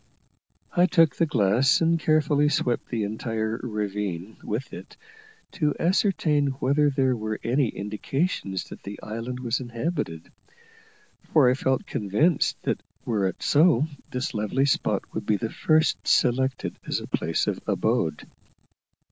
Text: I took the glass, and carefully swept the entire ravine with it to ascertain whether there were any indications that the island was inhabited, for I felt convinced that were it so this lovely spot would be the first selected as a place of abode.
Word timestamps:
I 0.75 0.87
took 0.87 1.15
the 1.15 1.27
glass, 1.27 1.79
and 1.79 1.99
carefully 1.99 2.49
swept 2.49 2.89
the 2.89 3.03
entire 3.03 3.57
ravine 3.61 4.37
with 4.43 4.73
it 4.73 4.97
to 5.51 5.75
ascertain 5.79 6.47
whether 6.53 6.89
there 6.89 7.15
were 7.15 7.39
any 7.43 7.67
indications 7.67 8.63
that 8.69 8.81
the 8.81 8.99
island 9.03 9.39
was 9.41 9.59
inhabited, 9.59 10.31
for 11.31 11.51
I 11.51 11.53
felt 11.53 11.85
convinced 11.85 12.59
that 12.63 12.81
were 13.05 13.27
it 13.27 13.43
so 13.43 13.85
this 14.09 14.33
lovely 14.33 14.65
spot 14.65 15.03
would 15.13 15.27
be 15.27 15.37
the 15.37 15.51
first 15.51 16.07
selected 16.07 16.79
as 16.87 16.99
a 16.99 17.05
place 17.05 17.45
of 17.45 17.59
abode. 17.67 18.27